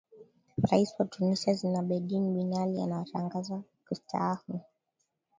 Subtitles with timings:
[0.71, 4.61] rais wa tunisia zinabedin binali atangaza kustaafu